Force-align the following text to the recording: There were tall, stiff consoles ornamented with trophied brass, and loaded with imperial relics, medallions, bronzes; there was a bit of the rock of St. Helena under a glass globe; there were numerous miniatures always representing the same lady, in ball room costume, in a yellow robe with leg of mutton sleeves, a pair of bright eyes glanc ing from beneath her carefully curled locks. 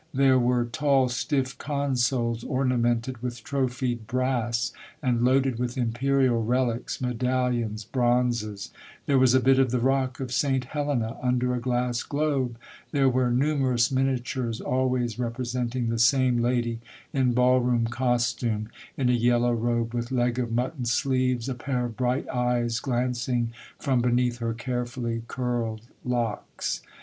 There 0.15 0.39
were 0.39 0.65
tall, 0.65 1.09
stiff 1.09 1.55
consoles 1.59 2.43
ornamented 2.43 3.19
with 3.21 3.43
trophied 3.43 4.07
brass, 4.07 4.73
and 4.99 5.23
loaded 5.23 5.59
with 5.59 5.77
imperial 5.77 6.43
relics, 6.43 6.99
medallions, 7.01 7.83
bronzes; 7.85 8.71
there 9.05 9.19
was 9.19 9.35
a 9.35 9.39
bit 9.39 9.59
of 9.59 9.69
the 9.69 9.77
rock 9.77 10.19
of 10.19 10.31
St. 10.31 10.63
Helena 10.65 11.17
under 11.21 11.53
a 11.53 11.59
glass 11.59 12.01
globe; 12.01 12.57
there 12.89 13.09
were 13.09 13.29
numerous 13.29 13.91
miniatures 13.91 14.59
always 14.59 15.19
representing 15.19 15.89
the 15.89 15.99
same 15.99 16.39
lady, 16.41 16.79
in 17.13 17.33
ball 17.33 17.59
room 17.61 17.85
costume, 17.85 18.69
in 18.97 19.07
a 19.07 19.11
yellow 19.13 19.53
robe 19.53 19.93
with 19.93 20.09
leg 20.09 20.39
of 20.39 20.51
mutton 20.51 20.85
sleeves, 20.85 21.47
a 21.47 21.53
pair 21.53 21.85
of 21.85 21.95
bright 21.95 22.27
eyes 22.29 22.79
glanc 22.79 23.29
ing 23.29 23.51
from 23.77 24.01
beneath 24.01 24.39
her 24.39 24.55
carefully 24.55 25.21
curled 25.27 25.81
locks. 26.03 26.81